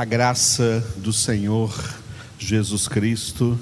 [0.00, 1.78] A graça do Senhor
[2.38, 3.60] Jesus Cristo,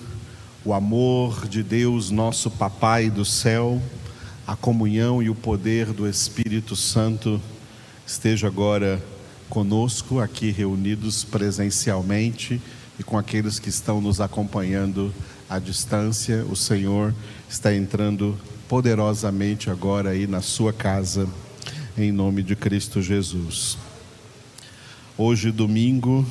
[0.65, 3.83] o amor de Deus, nosso Papai do céu,
[4.47, 7.43] a comunhão e o poder do Espírito Santo
[8.07, 9.03] esteja agora
[9.51, 12.63] conosco, aqui reunidos presencialmente
[13.01, 15.13] e com aqueles que estão nos acompanhando
[15.51, 16.45] à distância.
[16.49, 17.13] O Senhor
[17.51, 21.29] está entrando poderosamente agora aí na sua casa,
[21.97, 23.88] em nome de Cristo Jesus.
[25.21, 26.25] Hoje, domingo,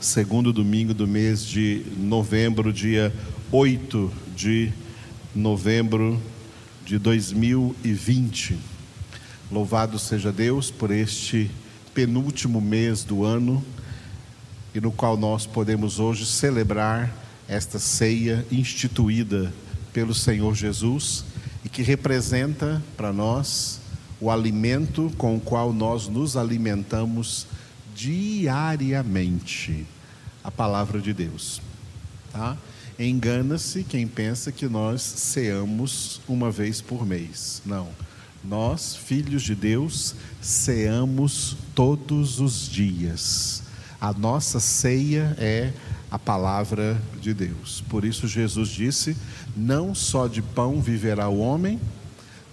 [0.00, 3.12] segundo domingo do mês de novembro, dia
[3.50, 4.72] 8 de
[5.34, 6.22] novembro
[6.86, 8.56] de 2020.
[9.50, 11.50] Louvado seja Deus por este
[11.92, 13.60] penúltimo mês do ano
[14.72, 17.12] e no qual nós podemos hoje celebrar
[17.48, 19.52] esta ceia instituída
[19.92, 21.24] pelo Senhor Jesus
[21.64, 23.80] e que representa para nós
[24.20, 27.48] o alimento com o qual nós nos alimentamos
[27.98, 29.84] diariamente
[30.44, 31.60] a palavra de Deus.
[32.30, 32.56] Tá?
[32.96, 37.60] Engana-se quem pensa que nós ceamos uma vez por mês.
[37.66, 37.88] Não.
[38.44, 43.64] Nós, filhos de Deus, ceamos todos os dias.
[44.00, 45.72] A nossa ceia é
[46.08, 47.82] a palavra de Deus.
[47.88, 49.16] Por isso Jesus disse:
[49.56, 51.80] Não só de pão viverá o homem,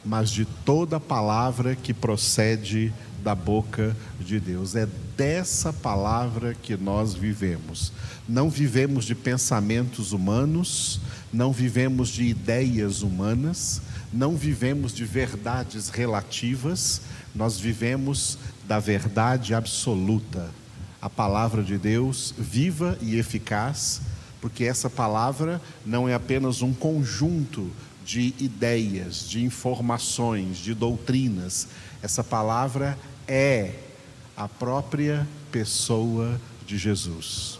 [0.03, 2.92] mas de toda palavra que procede
[3.23, 4.75] da boca de Deus.
[4.75, 7.91] É dessa palavra que nós vivemos.
[8.27, 10.99] Não vivemos de pensamentos humanos,
[11.31, 17.02] não vivemos de ideias humanas, não vivemos de verdades relativas,
[17.33, 20.49] nós vivemos da verdade absoluta.
[21.02, 24.02] A palavra de Deus, viva e eficaz,
[24.41, 27.71] porque essa palavra não é apenas um conjunto
[28.05, 31.67] de ideias, de informações, de doutrinas.
[32.02, 33.84] Essa palavra é
[34.36, 37.59] a própria pessoa de Jesus.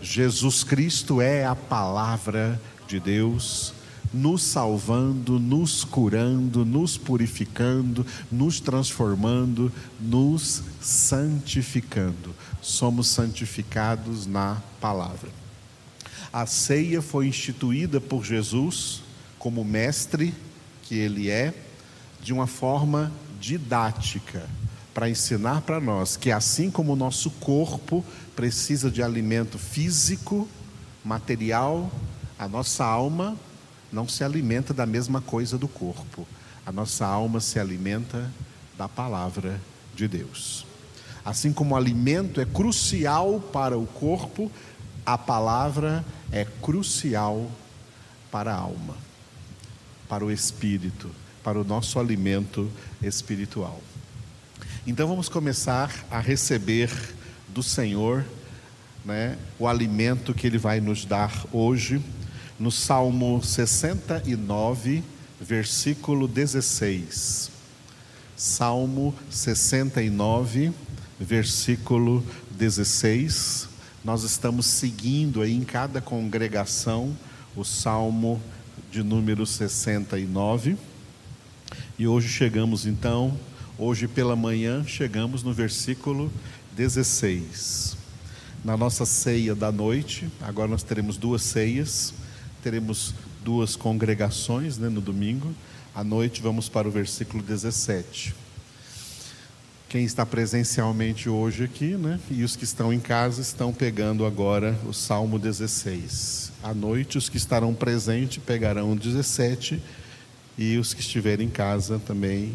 [0.00, 3.72] Jesus Cristo é a palavra de Deus,
[4.12, 12.34] nos salvando, nos curando, nos purificando, nos transformando, nos santificando.
[12.62, 15.30] Somos santificados na palavra.
[16.32, 19.02] A ceia foi instituída por Jesus
[19.38, 20.34] como mestre
[20.82, 21.54] que ele é,
[22.22, 23.10] de uma forma
[23.40, 24.48] didática
[24.94, 28.04] para ensinar para nós que assim como o nosso corpo
[28.36, 30.48] precisa de alimento físico,
[31.04, 31.90] material,
[32.38, 33.36] a nossa alma
[33.92, 36.26] não se alimenta da mesma coisa do corpo.
[36.64, 38.30] A nossa alma se alimenta
[38.78, 39.60] da palavra
[39.94, 40.64] de Deus.
[41.24, 44.50] Assim como o alimento é crucial para o corpo,
[45.04, 47.50] a palavra é crucial
[48.30, 48.96] para a alma,
[50.08, 51.10] para o espírito,
[51.42, 52.70] para o nosso alimento
[53.02, 53.80] espiritual.
[54.86, 56.90] Então vamos começar a receber
[57.48, 58.22] do Senhor
[59.02, 62.02] né, o alimento que Ele vai nos dar hoje,
[62.60, 65.02] no Salmo 69,
[65.40, 67.50] versículo 16.
[68.36, 70.70] Salmo 69,
[71.18, 73.70] versículo 16.
[74.04, 77.16] Nós estamos seguindo aí em cada congregação
[77.56, 78.38] o Salmo
[78.92, 80.76] de número 69.
[81.98, 83.34] E hoje chegamos então
[83.76, 86.30] Hoje pela manhã chegamos no versículo
[86.76, 87.96] 16.
[88.64, 92.14] Na nossa ceia da noite, agora nós teremos duas ceias,
[92.62, 95.52] teremos duas congregações né, no domingo.
[95.92, 98.32] À noite vamos para o versículo 17.
[99.88, 104.78] Quem está presencialmente hoje aqui, né, e os que estão em casa estão pegando agora
[104.86, 106.52] o Salmo 16.
[106.62, 109.82] À noite, os que estarão presentes pegarão o 17
[110.56, 112.52] e os que estiverem em casa também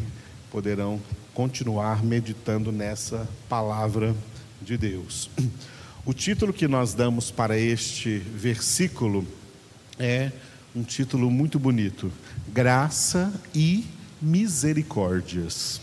[0.50, 1.00] poderão
[1.32, 4.14] continuar meditando nessa palavra
[4.60, 5.30] de Deus.
[6.04, 9.26] O título que nós damos para este versículo
[9.98, 10.32] é
[10.74, 12.10] um título muito bonito:
[12.48, 13.84] Graça e
[14.20, 15.80] Misericórdias.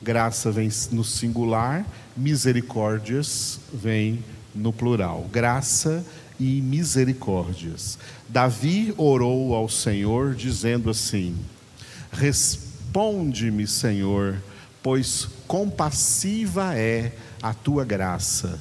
[0.00, 1.84] Graça vem no singular,
[2.16, 4.24] misericórdias vem
[4.54, 5.28] no plural.
[5.30, 6.04] Graça
[6.40, 7.98] e misericórdias.
[8.28, 11.36] Davi orou ao Senhor dizendo assim:
[12.10, 14.42] Respeita Responde-me, Senhor,
[14.82, 17.12] pois compassiva é
[17.42, 18.58] a tua graça.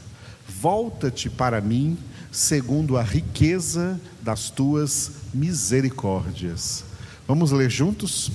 [0.50, 1.98] Volta-te para mim,
[2.30, 6.84] segundo a riqueza das tuas misericórdias.
[7.26, 8.30] Vamos ler juntos?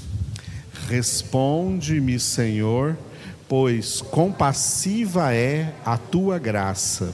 [0.89, 2.97] Responde-me, Senhor,
[3.47, 7.13] pois compassiva é a tua graça.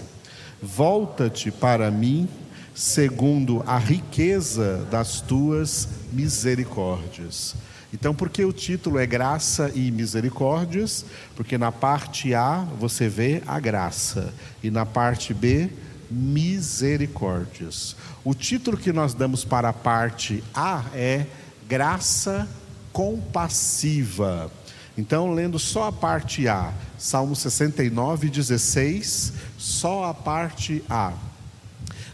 [0.62, 2.28] Volta-te para mim,
[2.76, 7.56] segundo a riqueza das tuas misericórdias.
[7.93, 11.05] Então, por que o título é Graça e Misericórdias?
[11.35, 15.70] Porque na parte A você vê a graça e na parte B,
[16.11, 17.96] misericórdias.
[18.25, 21.26] O título que nós damos para a parte A é
[21.67, 22.49] Graça
[22.93, 24.50] Compassiva.
[24.96, 31.12] Então, lendo só a parte A, Salmo 69, 16, só a parte A.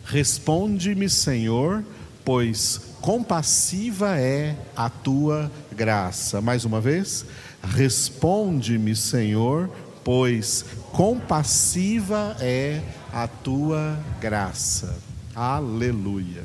[0.05, 1.83] Responde-me, Senhor,
[2.25, 6.41] pois compassiva é a tua graça.
[6.41, 7.27] Mais uma vez,
[7.63, 9.69] responde-me, Senhor,
[10.03, 12.81] pois compassiva é
[13.13, 14.97] a tua graça.
[15.35, 16.45] Aleluia.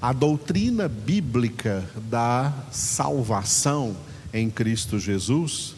[0.00, 3.96] A doutrina bíblica da salvação
[4.34, 5.76] em Cristo Jesus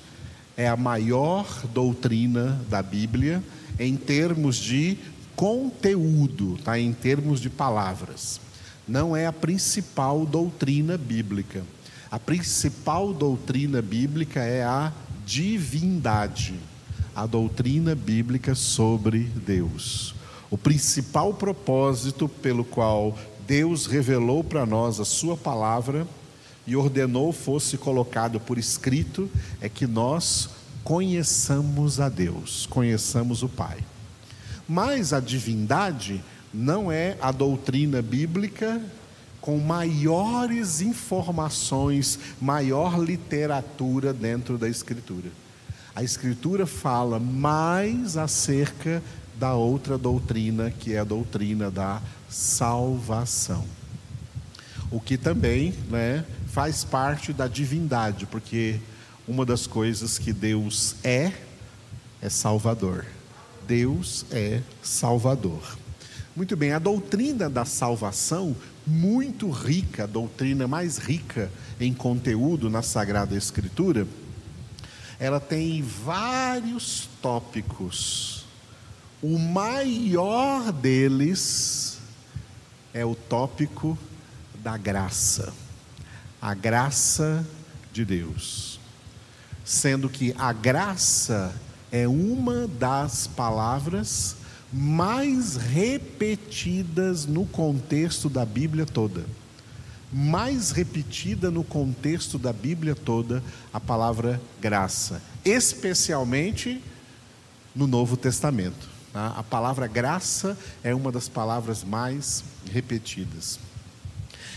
[0.57, 3.43] é a maior doutrina da Bíblia
[3.79, 4.97] em termos de
[5.37, 6.79] conteúdo, tá?
[6.79, 8.41] em termos de palavras.
[8.87, 11.63] Não é a principal doutrina bíblica.
[12.15, 14.93] A principal doutrina bíblica é a
[15.27, 16.55] divindade,
[17.13, 20.15] a doutrina bíblica sobre Deus.
[20.49, 23.19] O principal propósito pelo qual
[23.49, 26.07] Deus revelou para nós a Sua palavra
[26.65, 29.29] e ordenou fosse colocado por escrito
[29.61, 30.51] é que nós
[30.85, 33.79] conheçamos a Deus, conheçamos o Pai.
[34.69, 36.23] Mas a divindade
[36.53, 38.81] não é a doutrina bíblica
[39.45, 45.29] com maiores informações, maior literatura dentro da Escritura.
[45.95, 49.03] A Escritura fala mais acerca
[49.39, 53.67] da outra doutrina, que é a doutrina da salvação.
[54.91, 58.81] O que também né, faz parte da divindade, porque
[59.29, 61.31] uma das coisas que Deus é,
[62.23, 63.05] é Salvador.
[63.69, 65.77] Deus é Salvador.
[66.35, 71.51] Muito bem, a doutrina da salvação, muito rica, a doutrina mais rica
[71.81, 74.07] em conteúdo na Sagrada Escritura,
[75.19, 78.45] ela tem vários tópicos.
[79.23, 81.99] O maior deles
[82.93, 83.99] é o tópico
[84.63, 85.53] da graça.
[86.41, 87.47] A graça
[87.93, 88.79] de Deus.
[89.65, 91.55] Sendo que a graça
[91.91, 94.37] é uma das palavras
[94.77, 99.25] mais repetidas no contexto da Bíblia toda.
[100.13, 103.41] Mais repetida no contexto da Bíblia toda
[103.73, 106.83] a palavra graça, especialmente
[107.73, 108.89] no Novo Testamento.
[109.13, 109.29] Tá?
[109.37, 112.43] A palavra graça é uma das palavras mais
[112.73, 113.61] repetidas.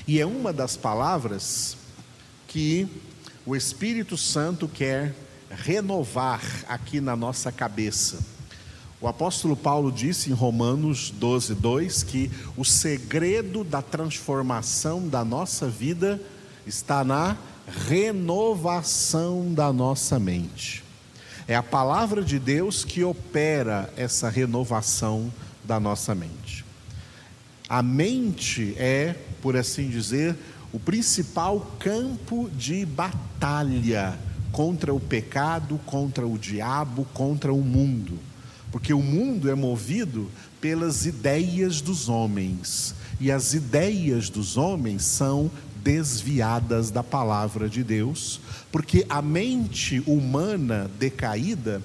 [0.07, 1.77] E é uma das palavras
[2.47, 2.87] que
[3.45, 5.13] o Espírito Santo quer
[5.51, 8.36] renovar aqui na nossa cabeça
[8.99, 15.67] o apóstolo Paulo disse em Romanos 12, 2 que o segredo da transformação da nossa
[15.69, 16.19] vida
[16.65, 17.37] está na
[17.87, 20.83] renovação da nossa mente.
[21.47, 25.31] É a palavra de Deus que opera essa renovação
[25.63, 26.65] da nossa mente.
[27.69, 30.35] A mente é, por assim dizer,
[30.73, 34.17] o principal campo de batalha
[34.51, 38.17] contra o pecado, contra o diabo, contra o mundo.
[38.77, 40.29] Porque o mundo é movido
[40.61, 45.49] pelas ideias dos homens, e as ideias dos homens são
[45.83, 48.39] desviadas da palavra de Deus,
[48.71, 51.81] porque a mente humana decaída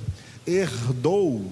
[0.47, 1.51] herdou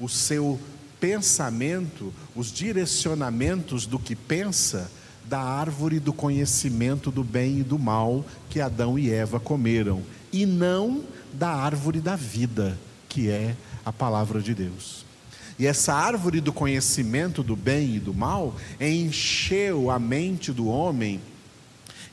[0.00, 0.58] o seu
[0.98, 4.90] pensamento, os direcionamentos do que pensa
[5.24, 10.44] da árvore do conhecimento do bem e do mal que Adão e Eva comeram, e
[10.44, 12.76] não da árvore da vida,
[13.08, 15.04] que é a palavra de Deus.
[15.58, 21.20] E essa árvore do conhecimento do bem e do mal encheu a mente do homem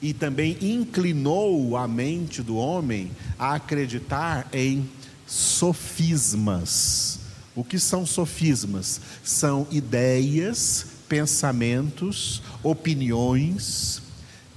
[0.01, 4.89] e também inclinou a mente do homem a acreditar em
[5.25, 7.19] sofismas.
[7.55, 9.01] O que são sofismas?
[9.23, 14.01] São ideias, pensamentos, opiniões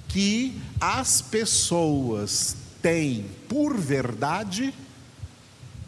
[0.08, 4.74] que as pessoas têm por verdade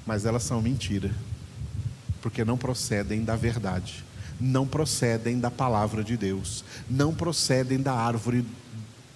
[0.06, 1.10] mas elas são mentira,
[2.20, 4.04] porque não procedem da verdade,
[4.40, 8.44] não procedem da palavra de Deus, não procedem da árvore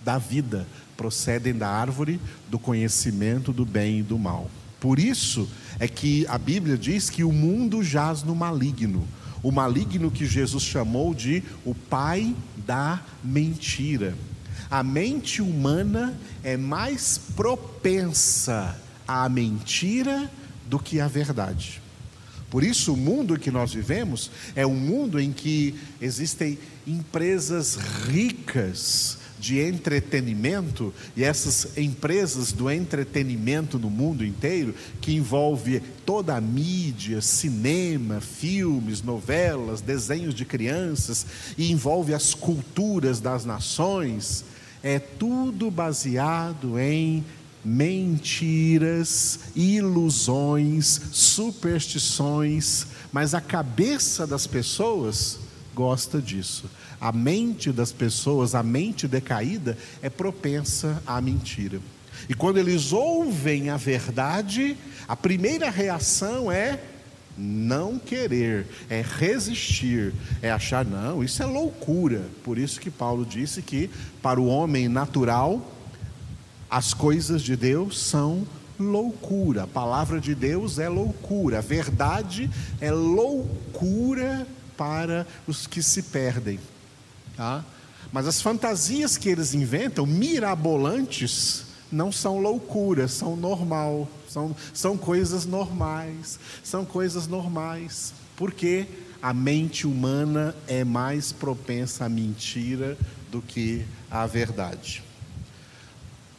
[0.05, 0.67] da vida,
[0.97, 4.51] procedem da árvore do conhecimento do bem e do mal.
[4.81, 9.07] Por isso é que a Bíblia diz que o mundo jaz no maligno,
[9.43, 12.35] o maligno que Jesus chamou de o pai
[12.67, 14.15] da mentira.
[14.71, 18.77] A mente humana é mais propensa
[19.07, 20.31] à mentira
[20.69, 21.81] do que a verdade.
[22.51, 27.77] Por isso, o mundo em que nós vivemos é um mundo em que existem empresas
[27.77, 36.41] ricas de entretenimento e essas empresas do entretenimento no mundo inteiro, que envolve toda a
[36.41, 41.27] mídia, cinema, filmes, novelas, desenhos de crianças
[41.59, 44.45] e envolve as culturas das nações,
[44.83, 47.25] é tudo baseado em
[47.67, 55.41] mentiras, ilusões, superstições, mas a cabeça das pessoas
[55.75, 56.71] gosta disso.
[57.01, 61.81] A mente das pessoas, a mente decaída, é propensa à mentira.
[62.29, 64.77] E quando eles ouvem a verdade,
[65.09, 66.81] a primeira reação é
[67.37, 72.23] não querer, é resistir, é achar, não, isso é loucura.
[72.45, 73.91] Por isso que Paulo disse que
[74.23, 75.76] para o homem natural,
[76.71, 78.47] as coisas de Deus são
[78.79, 79.65] loucura.
[79.65, 81.59] A palavra de Deus é loucura.
[81.59, 84.47] A verdade é loucura
[84.77, 86.61] para os que se perdem.
[87.37, 87.65] Tá?
[88.13, 95.47] Mas as fantasias que eles inventam, mirabolantes, não são loucuras, são normal, são, são coisas
[95.47, 98.13] normais, são coisas normais.
[98.37, 98.87] Porque
[99.23, 102.99] a mente humana é mais propensa à mentira
[103.31, 105.03] do que à verdade.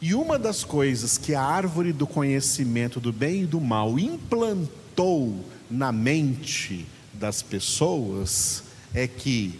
[0.00, 5.44] E uma das coisas que a árvore do conhecimento do bem e do mal implantou
[5.68, 8.62] na mente das pessoas
[8.94, 9.58] é que,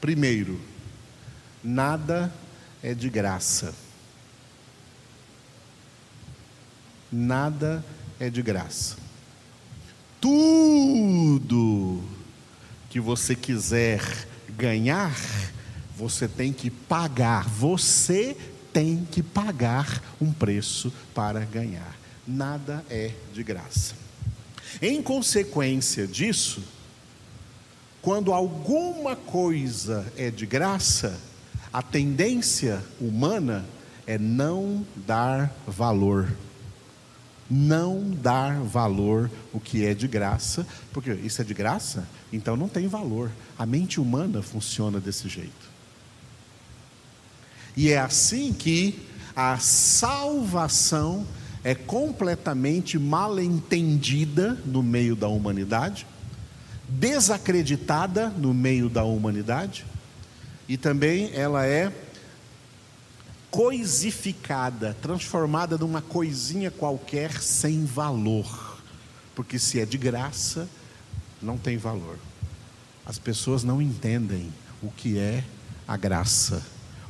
[0.00, 0.60] primeiro,
[1.62, 2.32] nada
[2.82, 3.74] é de graça.
[7.10, 7.84] Nada
[8.18, 8.96] é de graça.
[10.20, 12.02] Tudo
[12.90, 14.02] que você quiser
[14.48, 15.14] ganhar,
[15.96, 17.48] você tem que pagar.
[17.48, 18.36] Você
[18.74, 21.96] tem que pagar um preço para ganhar.
[22.26, 23.94] Nada é de graça.
[24.82, 26.60] Em consequência disso,
[28.02, 31.18] quando alguma coisa é de graça,
[31.72, 33.64] a tendência humana
[34.06, 36.34] é não dar valor.
[37.48, 42.68] Não dar valor o que é de graça, porque isso é de graça, então não
[42.68, 43.30] tem valor.
[43.56, 45.73] A mente humana funciona desse jeito.
[47.76, 49.00] E é assim que
[49.34, 51.26] a salvação
[51.64, 56.06] é completamente mal entendida no meio da humanidade,
[56.88, 59.84] desacreditada no meio da humanidade,
[60.68, 61.92] e também ela é
[63.50, 68.78] coisificada, transformada numa coisinha qualquer sem valor.
[69.34, 70.68] Porque se é de graça,
[71.42, 72.18] não tem valor.
[73.06, 74.52] As pessoas não entendem
[74.82, 75.44] o que é
[75.86, 76.62] a graça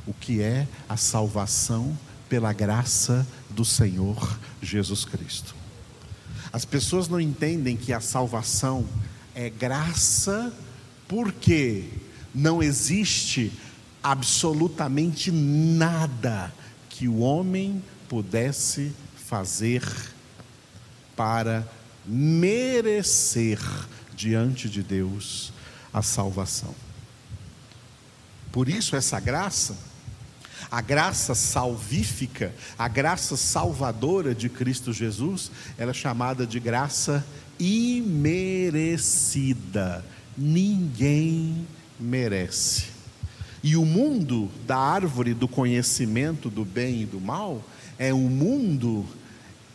[0.07, 1.97] o que é a salvação
[2.29, 5.55] pela graça do Senhor Jesus Cristo.
[6.51, 8.85] As pessoas não entendem que a salvação
[9.33, 10.53] é graça
[11.07, 11.89] porque
[12.33, 13.51] não existe
[14.01, 16.53] absolutamente nada
[16.89, 19.83] que o homem pudesse fazer
[21.15, 21.67] para
[22.05, 23.59] merecer
[24.15, 25.51] diante de Deus
[25.93, 26.73] a salvação.
[28.51, 29.75] Por isso, essa graça
[30.71, 37.25] a graça salvífica, a graça salvadora de Cristo Jesus, ela é chamada de graça
[37.59, 38.85] imerecida.
[40.37, 41.65] Ninguém
[41.99, 42.87] merece.
[43.63, 47.63] E o mundo da árvore do conhecimento do bem e do mal
[47.97, 49.05] é um mundo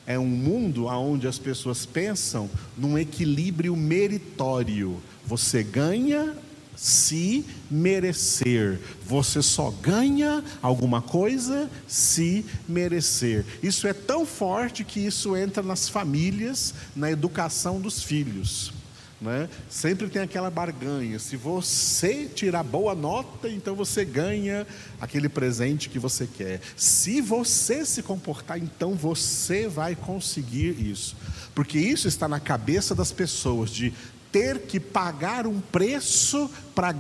[0.07, 5.01] é um mundo onde as pessoas pensam num equilíbrio meritório.
[5.25, 6.35] Você ganha
[6.81, 8.81] se merecer.
[9.05, 13.45] Você só ganha alguma coisa se merecer.
[13.63, 18.73] Isso é tão forte que isso entra nas famílias, na educação dos filhos.
[19.21, 19.51] Né?
[19.69, 21.19] Sempre tem aquela barganha.
[21.19, 24.67] Se você tirar boa nota, então você ganha
[24.99, 26.63] aquele presente que você quer.
[26.75, 31.15] Se você se comportar, então você vai conseguir isso.
[31.55, 33.93] Porque isso está na cabeça das pessoas de
[34.31, 36.95] ter que pagar um preço para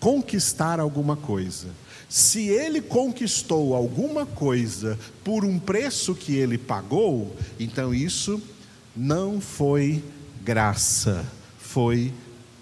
[0.00, 1.68] conquistar alguma coisa.
[2.08, 8.42] Se ele conquistou alguma coisa por um preço que ele pagou, então isso
[8.94, 10.04] não foi
[10.42, 11.24] graça,
[11.58, 12.12] foi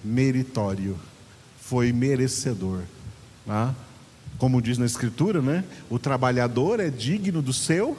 [0.04, 0.96] meritório,
[1.60, 2.82] foi merecedor.
[3.44, 3.74] Tá?
[4.38, 5.64] Como diz na Escritura, né?
[5.88, 7.98] o trabalhador é digno do seu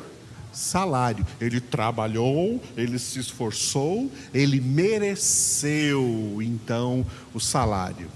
[0.51, 1.25] salário.
[1.39, 8.09] Ele trabalhou, ele se esforçou, ele mereceu então o salário.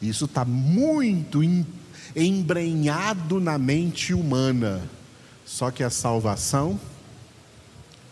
[0.00, 1.40] Isso está muito
[2.14, 4.82] embrenhado na mente humana.
[5.44, 6.78] Só que a salvação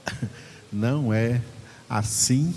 [0.72, 1.40] não é
[1.88, 2.54] assim,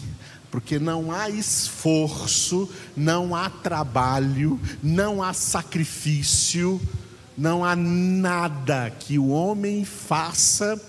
[0.50, 6.82] porque não há esforço, não há trabalho, não há sacrifício
[7.38, 10.80] Não há nada que o homem faça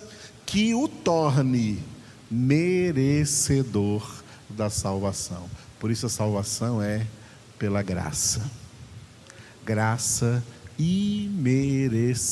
[0.44, 1.82] que o torne
[2.30, 5.48] merecedor da salvação.
[5.78, 7.06] Por isso a salvação é
[7.58, 8.50] pela graça.
[9.64, 10.42] Graça
[10.78, 12.22] imerecida.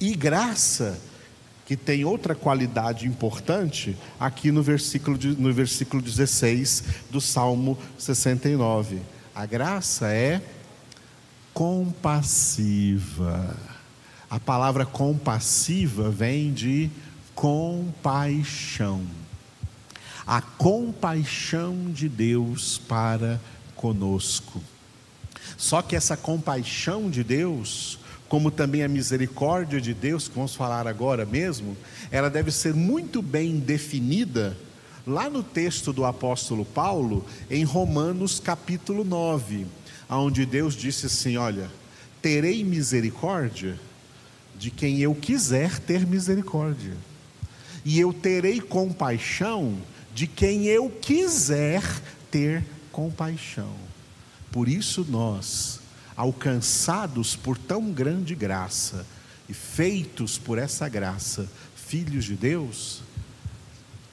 [0.00, 0.98] E graça
[1.66, 9.00] que tem outra qualidade importante aqui no versículo, no versículo 16 do Salmo 69.
[9.34, 10.42] A graça é
[11.54, 13.56] compassiva.
[14.28, 16.90] A palavra compassiva vem de
[17.34, 19.02] compaixão.
[20.26, 23.40] A compaixão de Deus para
[23.76, 24.60] conosco.
[25.56, 30.88] Só que essa compaixão de Deus, como também a misericórdia de Deus, que vamos falar
[30.88, 31.76] agora mesmo,
[32.10, 34.56] ela deve ser muito bem definida
[35.06, 39.66] lá no texto do apóstolo Paulo, em Romanos capítulo 9,
[40.08, 41.70] onde Deus disse assim: Olha,
[42.20, 43.78] terei misericórdia
[44.58, 46.96] de quem eu quiser ter misericórdia,
[47.84, 49.76] e eu terei compaixão
[50.14, 51.82] de quem eu quiser
[52.30, 53.74] ter compaixão.
[54.52, 55.80] Por isso nós,
[56.16, 59.04] alcançados por tão grande graça
[59.48, 63.02] e feitos por essa graça, filhos de Deus,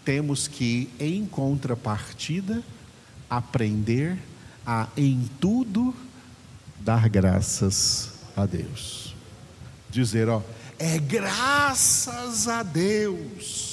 [0.03, 2.63] temos que, em contrapartida,
[3.29, 4.30] aprender a,
[4.95, 5.93] em tudo,
[6.79, 9.15] dar graças a Deus.
[9.89, 10.41] Dizer, ó,
[10.79, 13.71] é graças a Deus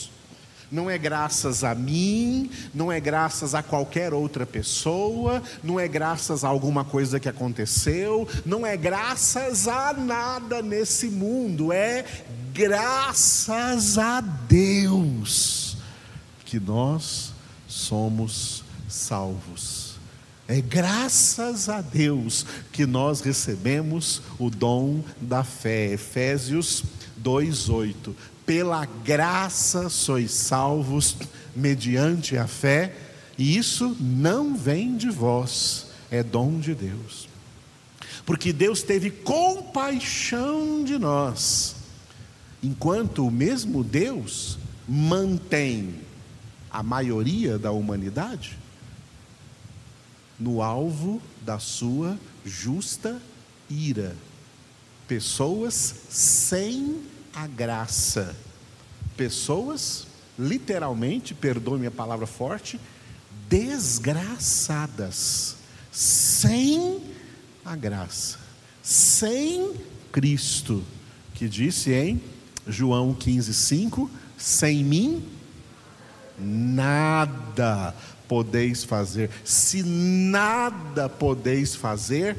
[0.71, 6.45] não é graças a mim, não é graças a qualquer outra pessoa, não é graças
[6.45, 12.05] a alguma coisa que aconteceu, não é graças a nada nesse mundo, é
[12.53, 15.77] graças a Deus
[16.45, 17.33] que nós
[17.67, 19.88] somos salvos.
[20.51, 25.93] É graças a Deus que nós recebemos o dom da fé.
[25.93, 26.83] Efésios
[27.23, 28.15] 2:8
[28.47, 31.15] pela graça sois salvos
[31.55, 32.97] mediante a fé,
[33.37, 37.29] e isso não vem de vós, é dom de Deus.
[38.25, 41.77] Porque Deus teve compaixão de nós,
[42.63, 44.59] enquanto o mesmo Deus
[44.89, 45.97] mantém
[46.71, 48.58] a maioria da humanidade
[50.39, 53.21] no alvo da sua justa
[53.69, 54.17] ira.
[55.07, 57.03] Pessoas sem
[57.35, 58.35] a graça.
[59.17, 60.07] Pessoas,
[60.39, 62.81] literalmente, perdoe minha palavra forte,
[63.49, 65.57] desgraçadas,
[65.91, 67.03] sem
[67.65, 68.39] a graça,
[68.83, 69.75] sem
[70.13, 70.85] Cristo,
[71.35, 72.23] que disse em
[72.67, 75.25] João 15,5: sem mim,
[76.39, 77.95] nada
[78.29, 82.37] podeis fazer, se nada podeis fazer,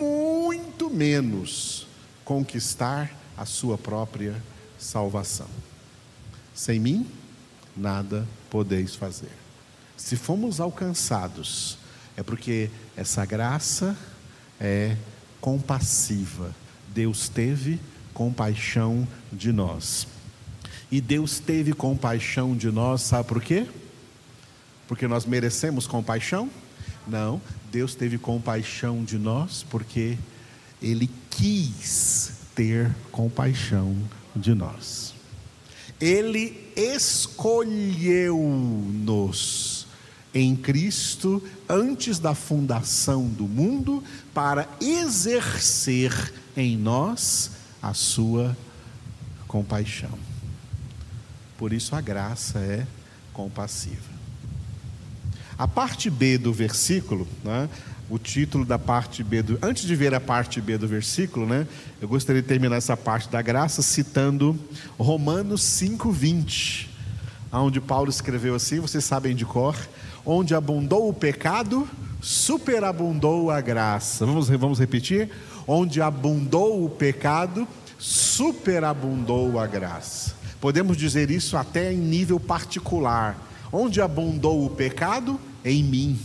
[0.00, 1.86] muito menos
[2.24, 4.42] conquistar a sua própria
[4.78, 5.46] salvação.
[6.54, 7.06] Sem mim,
[7.76, 9.30] nada podeis fazer.
[9.96, 11.78] Se fomos alcançados,
[12.16, 13.96] é porque essa graça
[14.58, 14.96] é
[15.40, 16.54] compassiva.
[16.88, 17.78] Deus teve
[18.14, 20.06] compaixão de nós.
[20.90, 23.66] E Deus teve compaixão de nós, sabe por quê?
[24.88, 26.50] Porque nós merecemos compaixão?
[27.06, 30.18] Não, Deus teve compaixão de nós porque
[30.82, 33.96] Ele quis ter compaixão
[34.34, 35.14] de nós.
[36.00, 37.86] Ele escolheu-nos
[40.34, 46.12] em Cristo antes da fundação do mundo para exercer
[46.56, 48.56] em nós a sua
[49.48, 50.18] compaixão.
[51.56, 52.86] Por isso a graça é
[53.32, 54.15] compassiva.
[55.58, 57.68] A parte B do versículo, né,
[58.08, 59.58] o título da parte B do.
[59.62, 61.66] Antes de ver a parte B do versículo, né?
[62.00, 64.58] Eu gostaria de terminar essa parte da graça citando
[64.98, 66.88] Romanos 5:20,
[67.52, 69.76] onde Paulo escreveu assim, vocês sabem de cor,
[70.24, 71.88] onde abundou o pecado,
[72.20, 74.24] superabundou a graça.
[74.24, 75.30] Vamos vamos repetir?
[75.66, 77.66] Onde abundou o pecado,
[77.98, 80.34] superabundou a graça.
[80.60, 83.45] Podemos dizer isso até em nível particular.
[83.76, 85.38] Onde abundou o pecado?
[85.64, 86.18] Em mim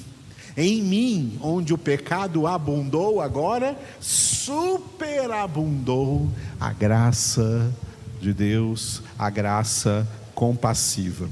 [0.55, 7.71] em mim, onde o pecado abundou, agora superabundou a graça
[8.19, 11.29] de Deus, a graça compassiva.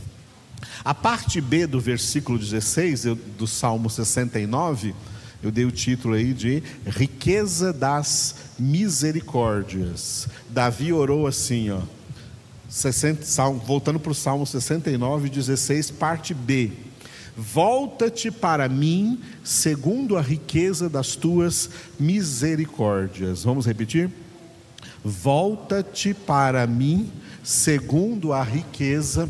[0.84, 3.03] A parte B do versículo 16
[3.38, 4.93] do Salmo 69,
[5.43, 10.29] eu dei o título aí de Riqueza das Misericórdias.
[10.49, 11.82] Davi orou assim, ó,
[12.69, 16.71] 60, voltando para o Salmo 69, 16, parte B.
[17.36, 23.43] Volta-te para mim, segundo a riqueza das tuas misericórdias.
[23.43, 24.12] Vamos repetir?
[25.03, 27.12] Volta-te para mim,
[27.43, 29.27] segundo a riqueza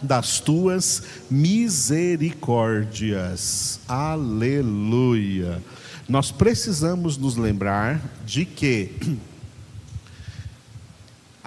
[0.00, 3.80] das tuas misericórdias.
[3.88, 5.60] Aleluia.
[6.08, 8.92] Nós precisamos nos lembrar de que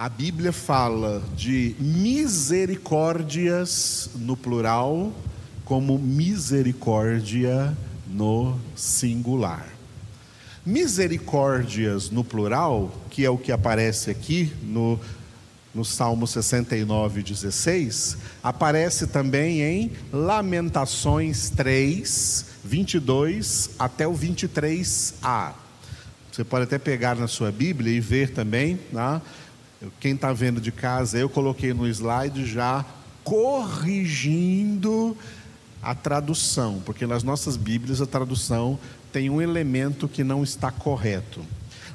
[0.02, 5.12] a Bíblia fala de misericórdias no plural,
[5.64, 9.64] como misericórdia no singular.
[10.66, 14.98] Misericórdias no plural, que é o que aparece aqui no
[15.72, 25.52] no Salmo 69, 16, aparece também em Lamentações 3, 22 até o 23a.
[26.32, 29.20] Você pode até pegar na sua Bíblia e ver também, né?
[30.00, 32.84] Quem está vendo de casa, eu coloquei no slide já
[33.24, 35.16] corrigindo
[35.82, 38.78] a tradução, porque nas nossas Bíblias a tradução
[39.12, 41.44] tem um elemento que não está correto.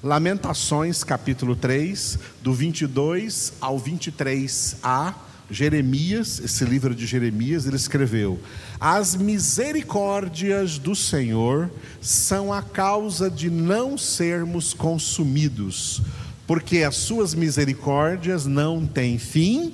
[0.04, 5.16] Lamentações, capítulo 3, do 22 ao 23a,
[5.50, 8.40] Jeremias, esse livro de Jeremias, ele escreveu:
[8.80, 11.72] As misericórdias do Senhor
[12.02, 16.02] são a causa de não sermos consumidos,
[16.48, 19.74] porque as suas misericórdias não têm fim,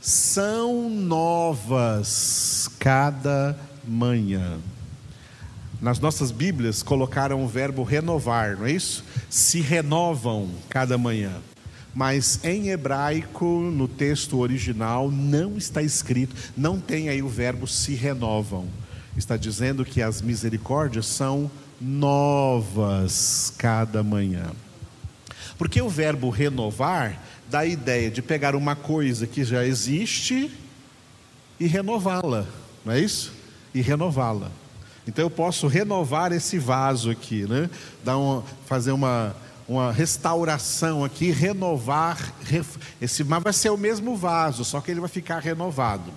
[0.00, 4.58] são novas cada manhã.
[5.80, 9.04] Nas nossas Bíblias colocaram o verbo renovar, não é isso?
[9.28, 11.32] Se renovam cada manhã.
[11.94, 17.94] Mas em hebraico, no texto original, não está escrito, não tem aí o verbo se
[17.94, 18.66] renovam.
[19.16, 24.50] Está dizendo que as misericórdias são novas cada manhã.
[25.60, 27.20] Porque o verbo renovar
[27.50, 30.50] dá a ideia de pegar uma coisa que já existe
[31.60, 32.46] e renová-la,
[32.82, 33.30] não é isso?
[33.74, 34.50] E renová-la.
[35.06, 37.68] Então eu posso renovar esse vaso aqui, né?
[38.02, 39.36] Dar uma, fazer uma,
[39.68, 42.32] uma restauração aqui, renovar
[42.98, 46.10] esse, mas vai ser o mesmo vaso, só que ele vai ficar renovado.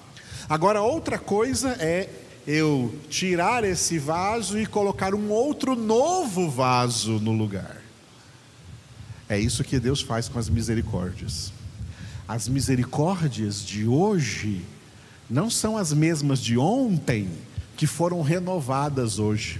[0.48, 2.08] Agora outra coisa é
[2.48, 7.83] eu tirar esse vaso e colocar um outro novo vaso no lugar.
[9.28, 11.52] É isso que Deus faz com as misericórdias.
[12.28, 14.66] As misericórdias de hoje
[15.30, 17.30] não são as mesmas de ontem
[17.76, 19.60] que foram renovadas hoje.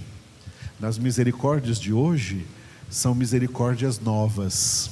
[0.78, 2.46] Nas misericórdias de hoje,
[2.90, 4.90] são misericórdias novas,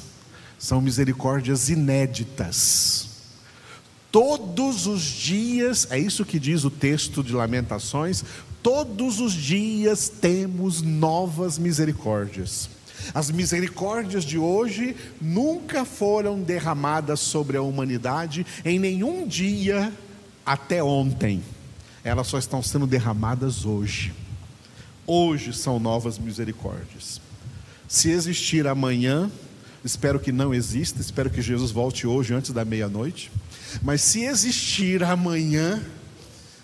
[0.58, 3.08] são misericórdias inéditas.
[4.10, 8.24] Todos os dias, é isso que diz o texto de Lamentações,
[8.62, 12.68] todos os dias temos novas misericórdias.
[13.14, 19.92] As misericórdias de hoje nunca foram derramadas sobre a humanidade em nenhum dia
[20.44, 21.42] até ontem
[22.04, 24.12] elas só estão sendo derramadas hoje.
[25.06, 27.20] Hoje são novas misericórdias.
[27.88, 29.30] Se existir amanhã,
[29.84, 33.30] espero que não exista, espero que Jesus volte hoje antes da meia-noite.
[33.82, 35.82] Mas se existir amanhã,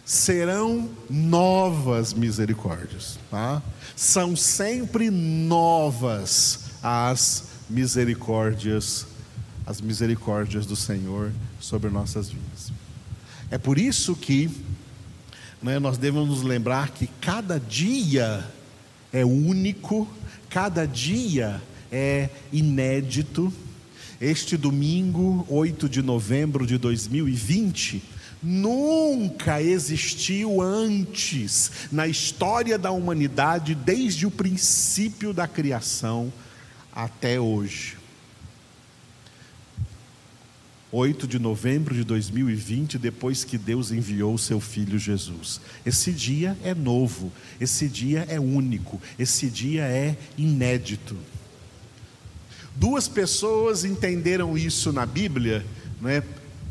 [0.08, 3.18] serão novas misericórdias.
[3.30, 3.62] Tá?
[3.94, 9.06] São sempre novas as misericórdias,
[9.66, 12.72] as misericórdias do Senhor sobre nossas vidas.
[13.50, 14.50] É por isso que
[15.62, 18.50] né, nós devemos nos lembrar que cada dia
[19.12, 20.08] é único,
[20.48, 21.60] cada dia
[21.92, 23.52] é inédito.
[24.18, 28.02] Este domingo, 8 de novembro de 2020,
[28.42, 36.32] nunca existiu antes na história da humanidade, desde o princípio da criação
[36.92, 37.98] até hoje.
[40.90, 45.60] 8 de novembro de 2020, depois que Deus enviou o seu filho Jesus.
[45.84, 51.14] Esse dia é novo, esse dia é único, esse dia é inédito.
[52.74, 55.64] Duas pessoas entenderam isso na Bíblia,
[56.00, 56.22] né?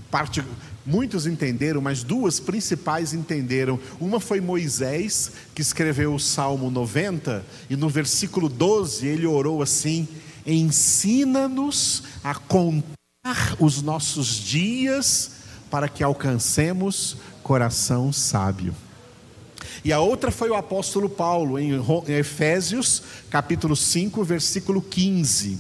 [0.10, 0.41] Parte,
[0.88, 3.78] muitos entenderam, mas duas principais entenderam.
[4.00, 10.08] Uma foi Moisés, que escreveu o Salmo 90, e no versículo 12 ele orou assim:
[10.45, 12.88] Ensina-nos a contar
[13.60, 15.32] os nossos dias
[15.69, 18.73] para que alcancemos coração sábio.
[19.84, 21.71] E a outra foi o apóstolo Paulo, em
[22.08, 25.60] Efésios, capítulo 5, versículo 15.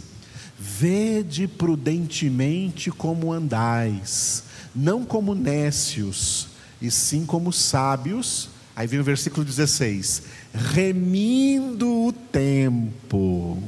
[0.57, 4.43] Vede prudentemente como andais,
[4.77, 8.49] não como nécios, e sim como sábios.
[8.75, 13.61] Aí vem o versículo 16: remindo o tempo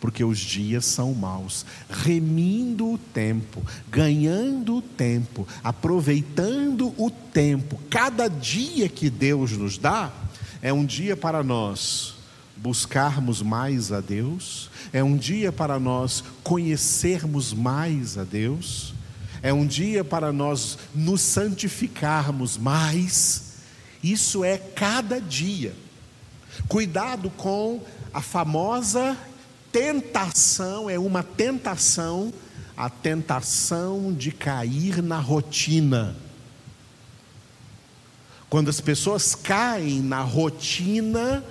[0.00, 7.78] porque os dias são maus, remindo o tempo, ganhando o tempo, aproveitando o tempo.
[7.90, 10.10] Cada dia que Deus nos dá
[10.62, 12.14] é um dia para nós
[12.56, 18.92] buscarmos mais a Deus, é um dia para nós conhecermos mais a Deus,
[19.42, 23.54] é um dia para nós nos santificarmos mais.
[24.02, 25.74] Isso é cada dia.
[26.68, 29.16] Cuidado com a famosa
[29.72, 32.32] tentação, é uma tentação,
[32.76, 36.16] a tentação de cair na rotina.
[38.48, 41.44] Quando as pessoas caem na rotina,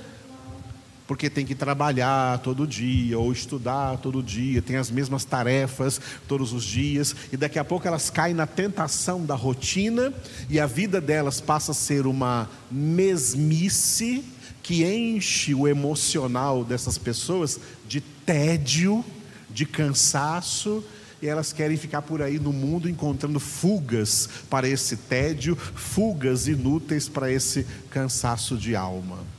[1.09, 6.53] porque tem que trabalhar todo dia, ou estudar todo dia, tem as mesmas tarefas todos
[6.53, 10.13] os dias, e daqui a pouco elas caem na tentação da rotina,
[10.47, 14.23] e a vida delas passa a ser uma mesmice
[14.61, 19.03] que enche o emocional dessas pessoas de tédio,
[19.49, 20.83] de cansaço,
[21.23, 27.09] e elas querem ficar por aí no mundo encontrando fugas para esse tédio, fugas inúteis
[27.09, 29.38] para esse cansaço de alma.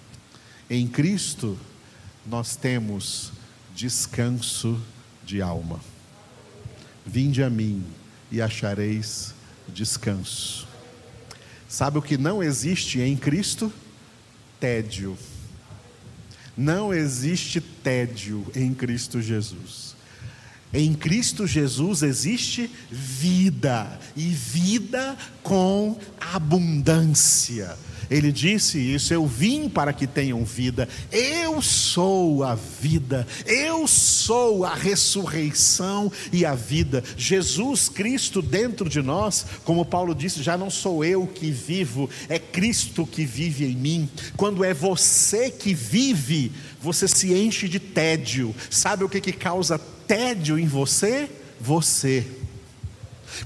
[0.70, 1.58] Em Cristo,
[2.24, 3.32] nós temos
[3.74, 4.80] descanso
[5.26, 5.80] de alma.
[7.04, 7.84] Vinde a mim
[8.30, 9.34] e achareis
[9.66, 10.68] descanso.
[11.68, 13.72] Sabe o que não existe em Cristo?
[14.60, 15.18] Tédio.
[16.56, 19.96] Não existe tédio em Cristo Jesus.
[20.72, 27.76] Em Cristo Jesus existe vida, e vida com abundância.
[28.10, 34.64] Ele disse isso: Eu vim para que tenham vida, eu sou a vida, eu sou
[34.64, 37.04] a ressurreição e a vida.
[37.16, 42.38] Jesus Cristo dentro de nós, como Paulo disse, já não sou eu que vivo, é
[42.38, 44.08] Cristo que vive em mim.
[44.36, 48.54] Quando é você que vive, você se enche de tédio.
[48.68, 51.28] Sabe o que, que causa tédio em você?
[51.60, 52.26] Você.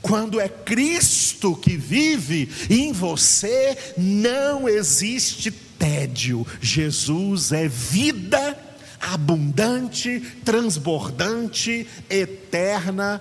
[0.01, 6.47] Quando é Cristo que vive em você, não existe tédio.
[6.61, 8.59] Jesus é vida
[9.01, 13.20] abundante, transbordante, eterna,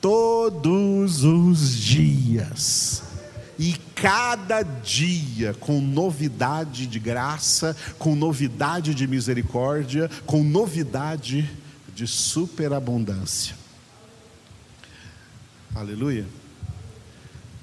[0.00, 3.02] todos os dias.
[3.58, 11.48] E cada dia com novidade de graça, com novidade de misericórdia, com novidade
[11.94, 13.63] de superabundância.
[15.74, 16.24] Aleluia.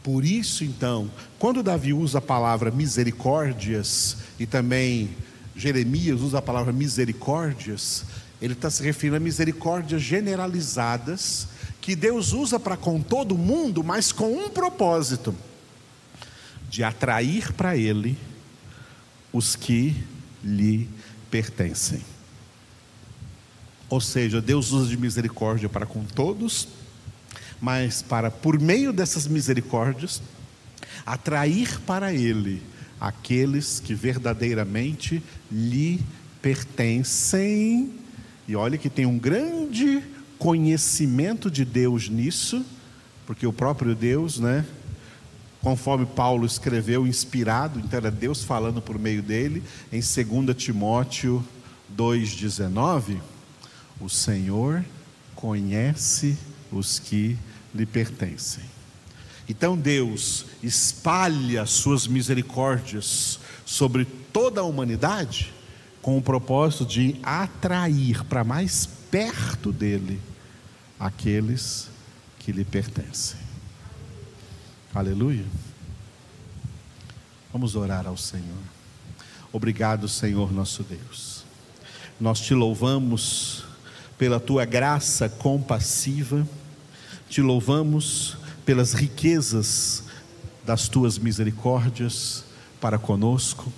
[0.03, 5.15] Por isso, então, quando Davi usa a palavra misericórdias e também
[5.55, 8.03] Jeremias usa a palavra misericórdias,
[8.41, 11.47] ele está se referindo a misericórdias generalizadas
[11.79, 15.33] que Deus usa para com todo mundo, mas com um propósito:
[16.69, 18.17] de atrair para Ele
[19.31, 19.95] os que
[20.43, 20.89] lhe
[21.29, 22.01] pertencem.
[23.87, 26.67] Ou seja, Deus usa de misericórdia para com todos
[27.61, 30.21] mas para, por meio dessas misericórdias,
[31.05, 32.63] atrair para Ele
[32.99, 36.03] aqueles que verdadeiramente lhe
[36.41, 37.91] pertencem.
[38.47, 40.03] E olha que tem um grande
[40.37, 42.65] conhecimento de Deus nisso,
[43.27, 44.65] porque o próprio Deus, né?
[45.61, 51.45] Conforme Paulo escreveu, inspirado, então era Deus falando por meio dele, em 2 Timóteo
[51.95, 53.19] 2,19,
[53.99, 54.83] o Senhor
[55.35, 56.35] conhece
[56.71, 57.37] os que
[57.73, 58.63] lhe pertencem.
[59.47, 65.53] Então Deus espalha suas misericórdias sobre toda a humanidade
[66.01, 70.19] com o propósito de atrair para mais perto dele
[70.99, 71.89] aqueles
[72.39, 73.39] que lhe pertencem.
[74.93, 75.45] Aleluia.
[77.51, 78.63] Vamos orar ao Senhor.
[79.51, 81.43] Obrigado, Senhor nosso Deus.
[82.19, 83.65] Nós te louvamos
[84.17, 86.47] pela tua graça compassiva
[87.31, 90.03] te louvamos pelas riquezas
[90.65, 92.43] das tuas misericórdias
[92.81, 93.71] para conosco.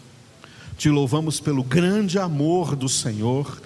[0.75, 3.61] Te louvamos pelo grande amor do Senhor,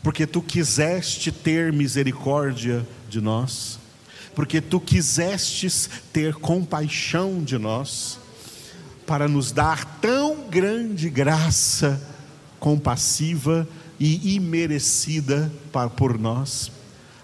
[0.00, 3.80] porque tu quiseste ter misericórdia de nós,
[4.32, 8.20] porque tu quisestes ter compaixão de nós,
[9.04, 12.00] para nos dar tão grande graça
[12.60, 13.66] compassiva
[13.98, 15.52] e imerecida
[15.96, 16.70] por nós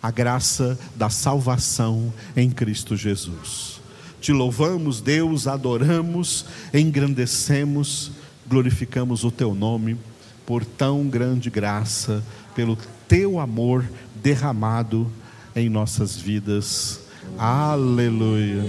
[0.02, 3.80] a graça da salvação em Cristo Jesus.
[4.20, 8.12] Te louvamos, Deus, adoramos, engrandecemos,
[8.46, 9.96] glorificamos o teu nome
[10.44, 12.22] por tão grande graça,
[12.54, 12.76] pelo
[13.08, 13.84] teu amor
[14.22, 15.10] derramado
[15.54, 17.00] em nossas vidas.
[17.38, 18.62] Aleluia.